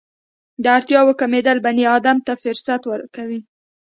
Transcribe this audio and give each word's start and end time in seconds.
د 0.63 0.65
اړتیاوو 0.77 1.17
کمېدل 1.21 1.57
بني 1.65 1.85
ادم 1.97 2.17
ته 2.25 2.33
فرصت 2.43 2.81
ورکوي. 2.91 3.41